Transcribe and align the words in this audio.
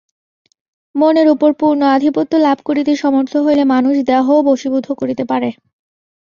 মনের 0.95 1.27
উপর 1.29 1.49
পূর্ণ 1.53 1.81
আধিপত্য 1.95 2.31
লাভ 2.45 2.57
করিতে 2.65 2.91
সমর্থ 2.95 3.33
হইলে 3.37 3.63
মানুষ 3.73 3.95
দেহও 4.09 4.37
বশীভূত 4.49 4.87
করিতে 4.99 5.23
পারে। 5.31 5.49